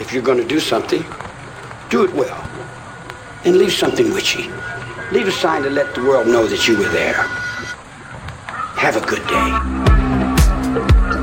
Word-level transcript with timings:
If 0.00 0.12
you're 0.12 0.22
going 0.22 0.38
to 0.38 0.46
do 0.46 0.60
something, 0.60 1.04
do 1.90 2.04
it 2.04 2.12
well. 2.12 2.48
And 3.44 3.56
leave 3.56 3.72
something 3.72 4.12
with 4.12 4.36
you. 4.36 4.52
Leave 5.10 5.26
a 5.26 5.32
sign 5.32 5.62
to 5.62 5.70
let 5.70 5.94
the 5.94 6.02
world 6.02 6.26
know 6.26 6.46
that 6.46 6.68
you 6.68 6.78
were 6.78 6.88
there. 6.88 7.14
Have 8.76 8.96
a 8.96 9.04
good 9.06 9.26
day. 9.26 11.17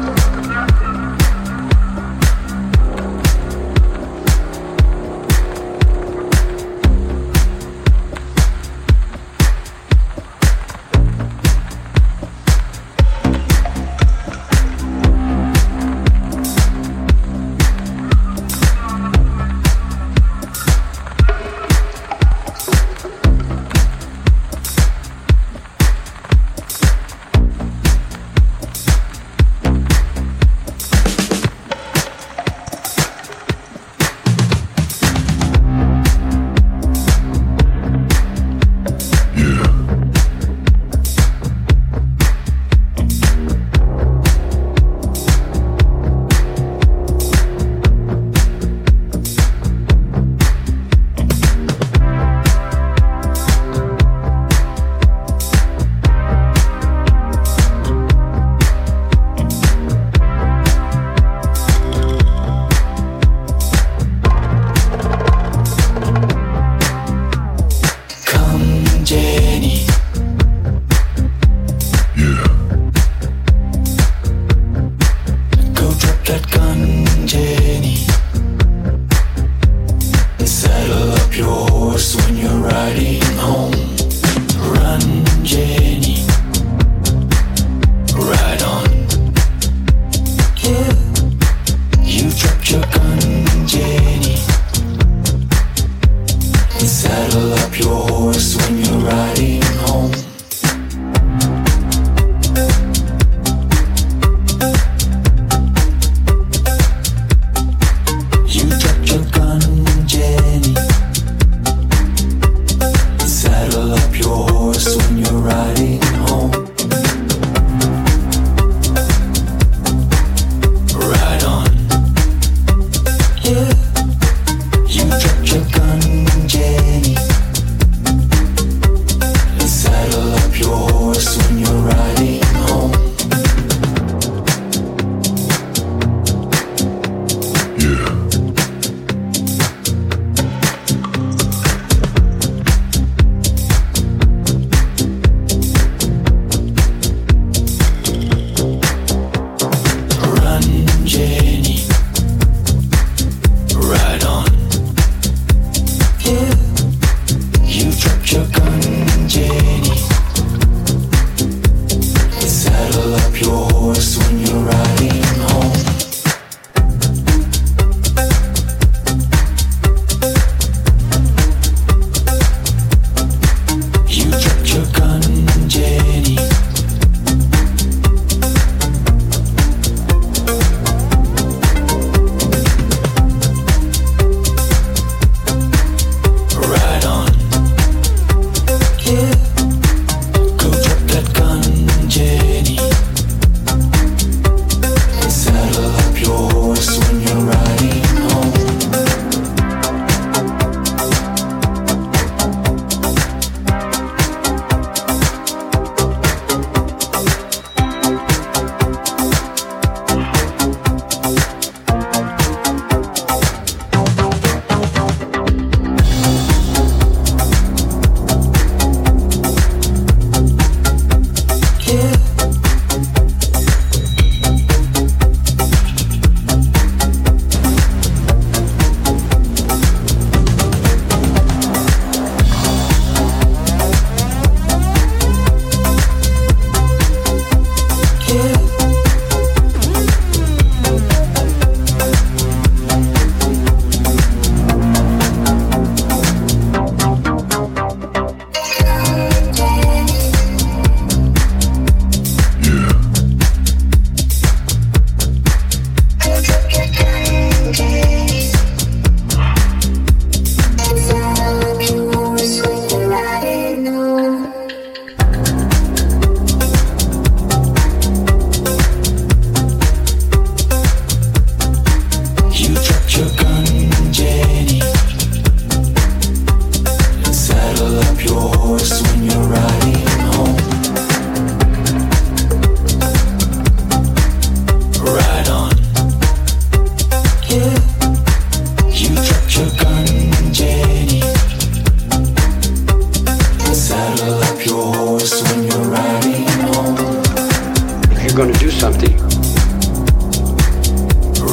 you're 298.36 298.44
going 298.44 298.54
to 298.54 298.60
do 298.60 298.70
something, 298.70 299.18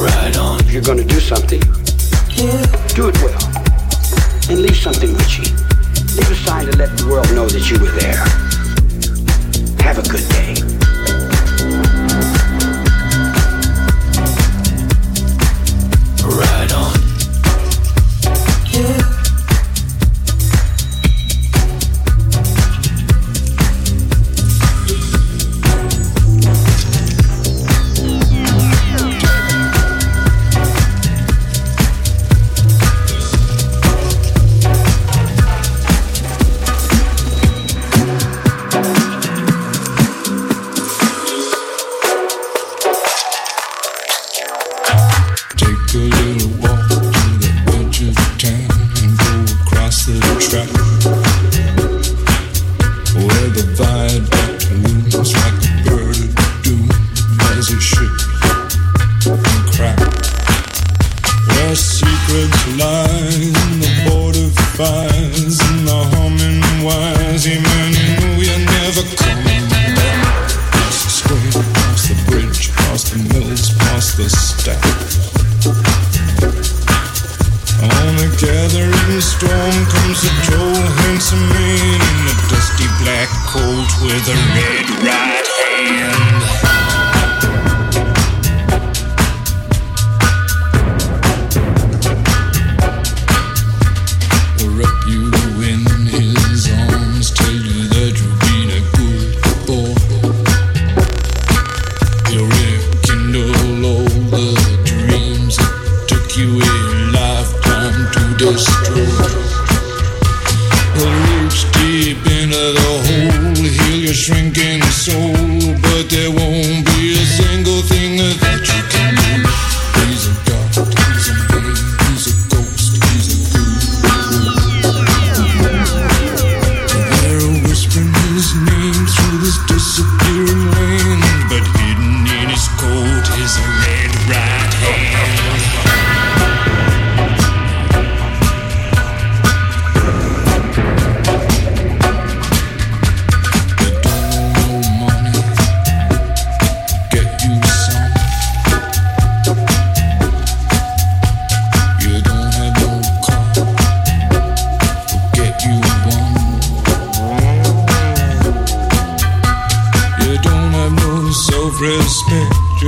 right 0.03 0.37
on. 0.37 0.59
If 0.59 0.73
you're 0.73 0.83
going 0.83 0.99
to 0.99 1.05
do 1.05 1.21
something, 1.21 1.63
yeah. 2.31 2.67
do 2.97 3.07
it 3.07 3.23
well, 3.23 3.41
and 4.51 4.63
leave 4.63 4.77
something 4.77 5.13
with 5.13 5.39
you. 5.39 5.45
Leave 6.17 6.29
a 6.29 6.35
sign 6.35 6.67
to 6.67 6.77
let 6.77 6.99
the 6.99 7.07
world 7.09 7.33
know 7.37 7.47
that 7.47 7.71
you 7.71 7.79
were 7.79 7.93
there. 8.01 8.25
Have 9.85 9.99
a 9.99 10.09
good 10.11 10.29
day. 10.31 10.72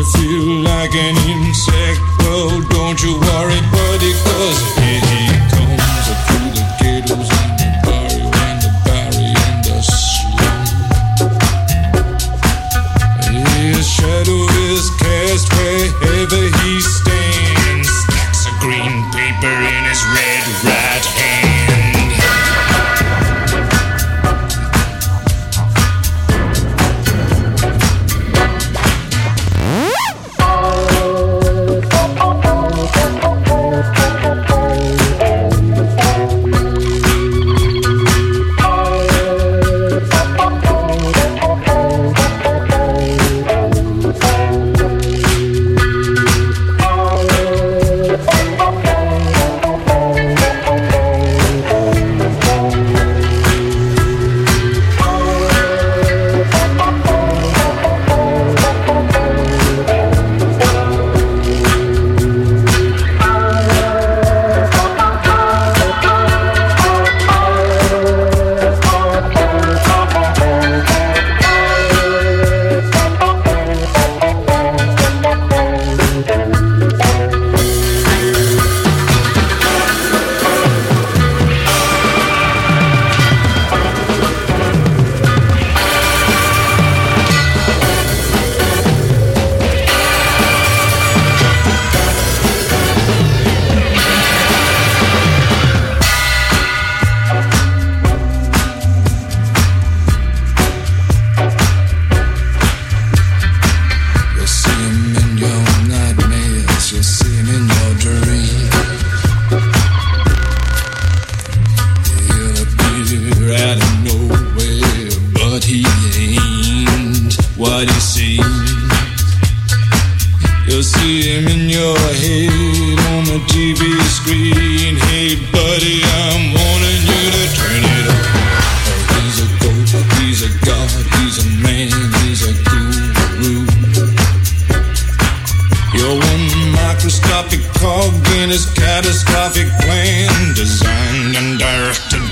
Microscopic 0.05 1.34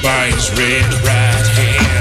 by 0.03 0.31
his 0.31 0.51
red 0.51 0.93
right 1.05 1.47
hand. 1.47 1.92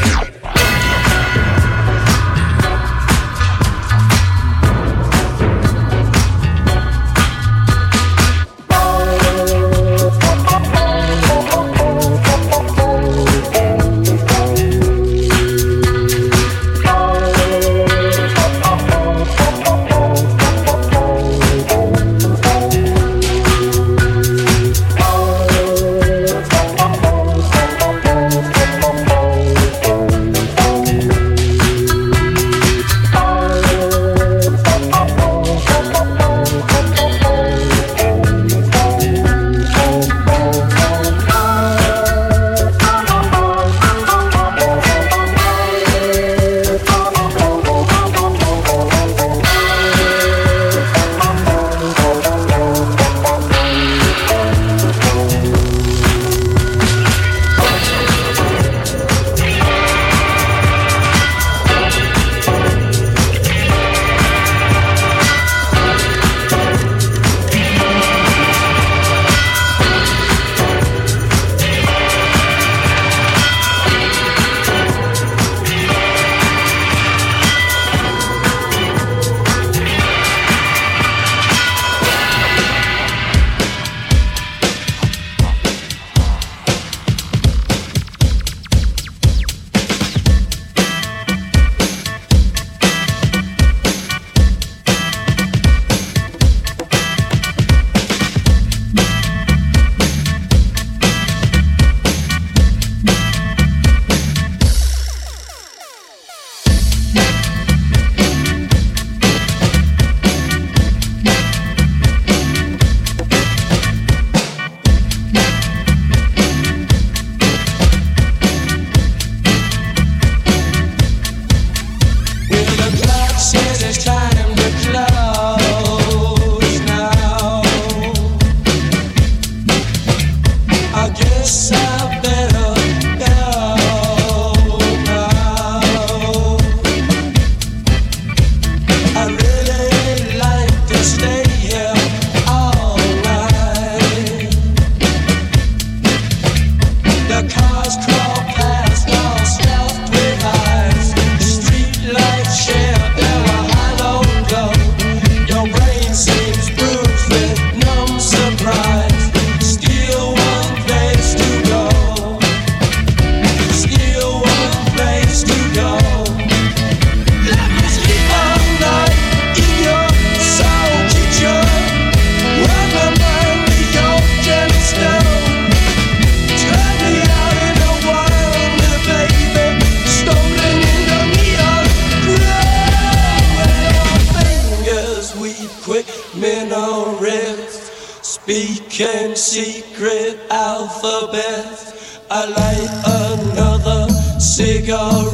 your 194.91 195.31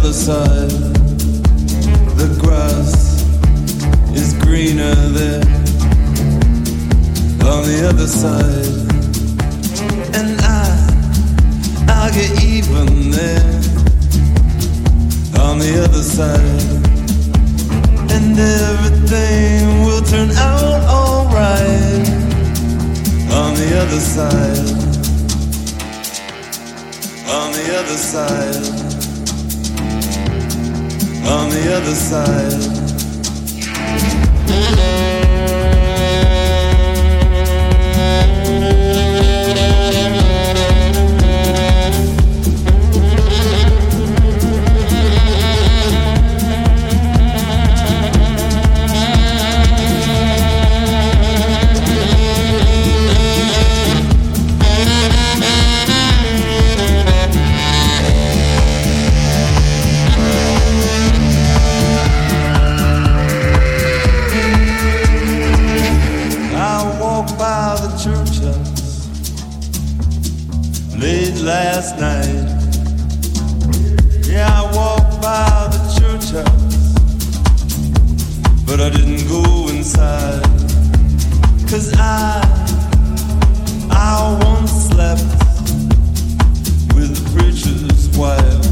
other 0.00 0.12
side. 0.14 0.70
The 2.16 2.34
grass 2.40 3.22
is 4.16 4.32
greener 4.42 4.94
there. 4.94 5.44
On 7.44 7.62
the 7.68 7.86
other 7.86 8.06
side. 8.06 8.76
And 10.16 10.40
I, 10.40 10.64
I'll 11.88 12.12
get 12.14 12.42
even 12.42 13.10
there. 13.10 13.60
On 15.44 15.58
the 15.58 15.84
other 15.84 16.02
side. 16.02 16.70
And 18.10 18.38
everything 18.38 19.84
will 19.84 20.02
turn 20.02 20.30
out 20.30 20.82
alright. 20.88 22.08
On 23.36 23.52
the 23.54 23.70
other 23.82 24.00
side. 24.00 24.70
On 27.28 27.52
the 27.52 27.76
other 27.78 27.98
side 27.98 28.79
on 31.26 31.50
the 31.50 31.74
other 31.76 31.94
side. 31.94 33.00
last 71.80 71.98
night. 71.98 72.44
Yeah, 74.26 74.48
I 74.52 74.62
walked 74.76 75.22
by 75.22 75.68
the 75.72 75.80
church 75.96 76.26
house, 76.36 76.76
but 78.66 78.80
I 78.80 78.90
didn't 78.90 79.26
go 79.28 79.68
inside. 79.68 80.42
Cause 81.70 81.94
I, 81.96 82.42
I 83.90 84.38
once 84.44 84.72
slept 84.88 85.24
with 86.94 87.10
the 87.16 87.24
preacher's 87.32 88.08
wife. 88.18 88.64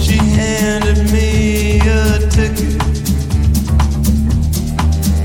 She 0.00 0.16
handed 0.16 1.00
me 1.12 1.80
a 1.80 2.18
ticket 2.30 2.80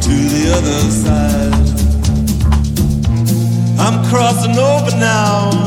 to 0.06 0.16
the 0.34 0.44
other 0.58 0.80
side. 1.04 1.56
I'm 3.80 4.04
crossing 4.10 4.58
over 4.58 4.92
now. 4.98 5.59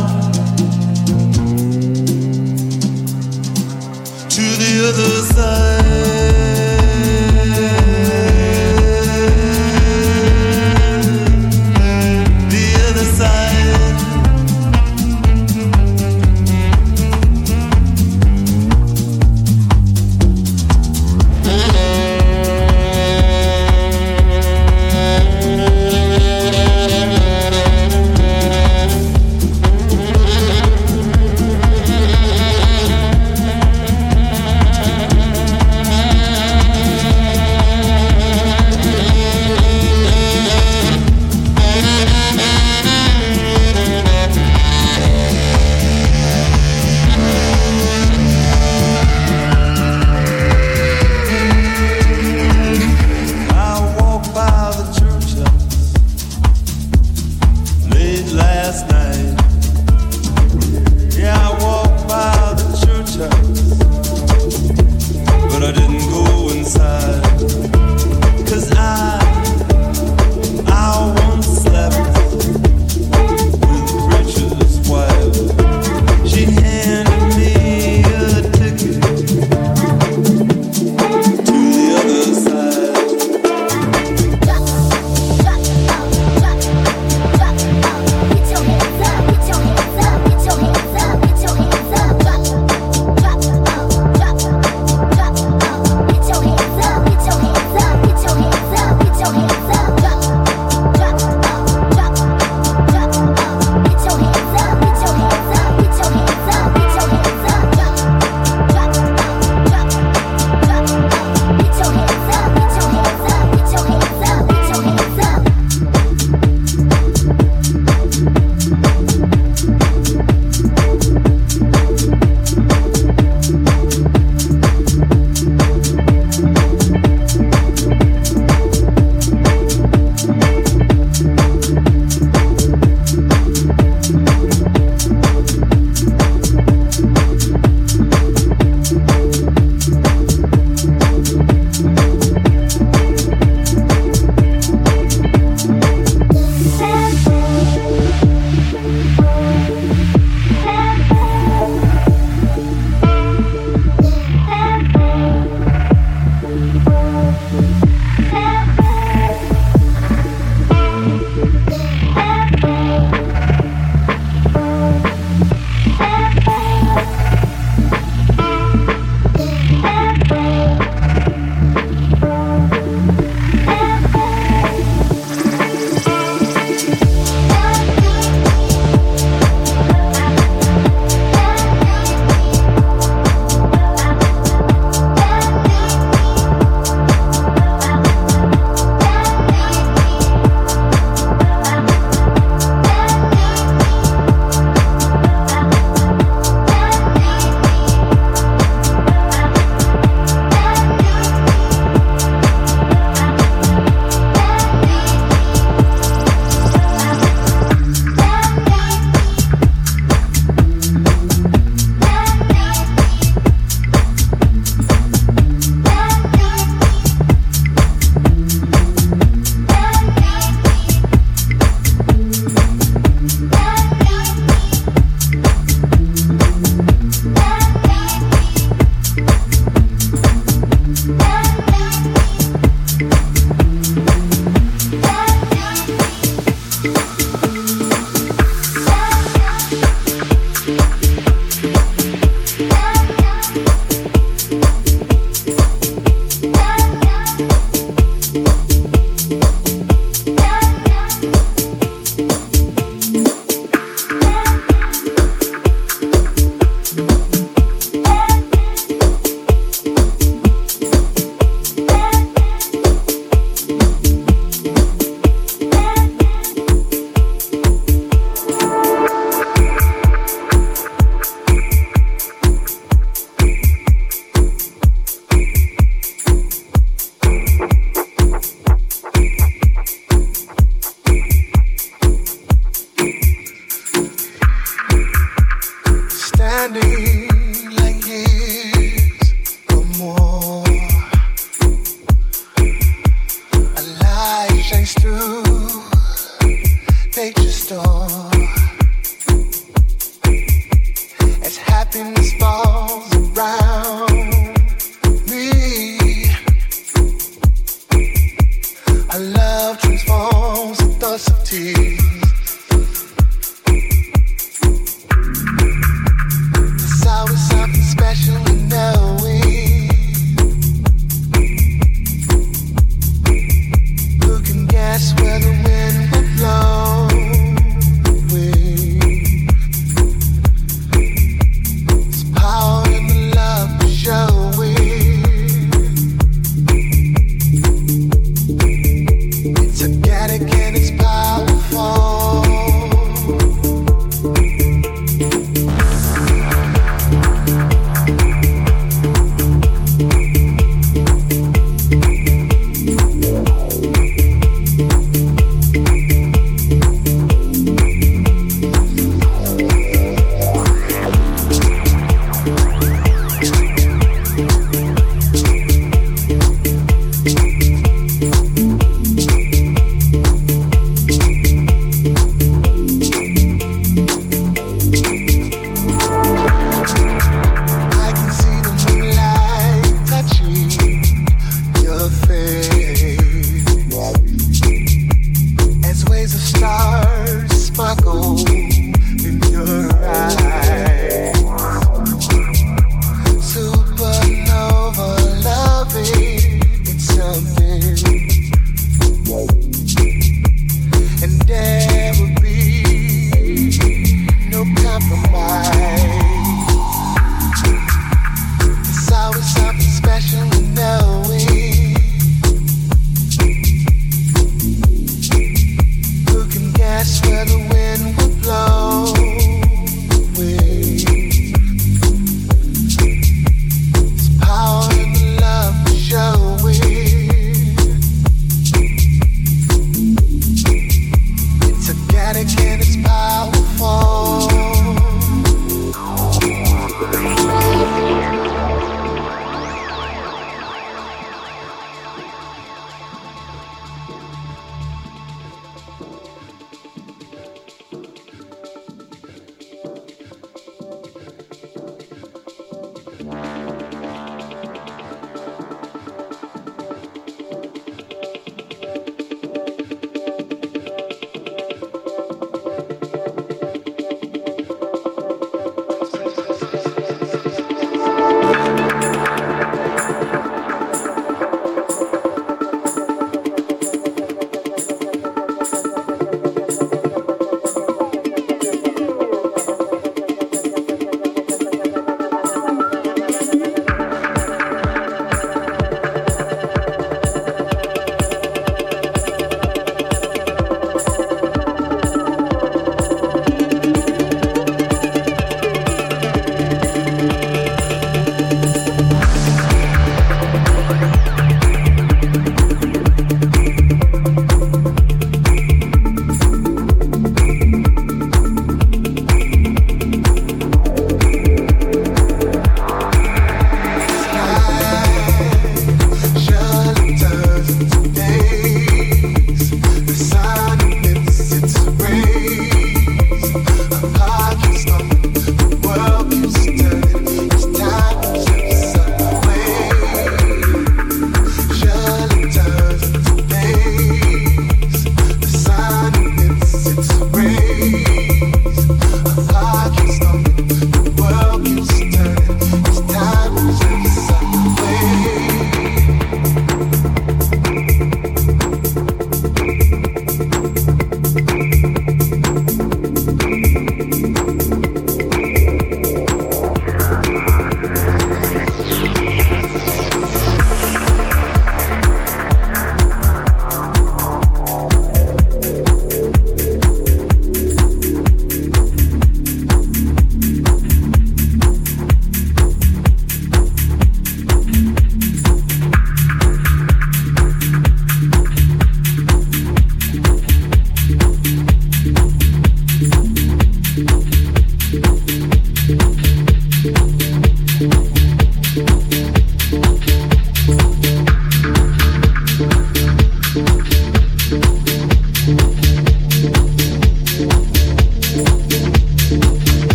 The. 5.34 5.81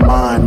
My 0.00 0.06
mind, 0.06 0.43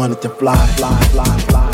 wanted 0.00 0.22
to 0.22 0.30
fly, 0.30 0.56
fly, 0.78 0.98
fly, 1.12 1.38
fly. 1.40 1.69